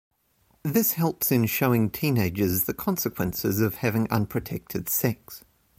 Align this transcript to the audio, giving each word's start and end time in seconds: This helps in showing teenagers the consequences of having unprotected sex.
This 0.63 0.93
helps 0.93 1.31
in 1.31 1.45
showing 1.45 1.91
teenagers 1.91 2.63
the 2.63 2.73
consequences 2.73 3.59
of 3.61 3.75
having 3.75 4.09
unprotected 4.11 4.89
sex. 4.89 5.45